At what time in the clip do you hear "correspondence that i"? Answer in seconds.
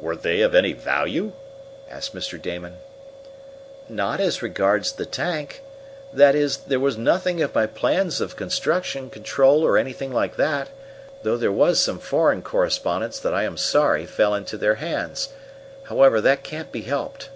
12.42-13.42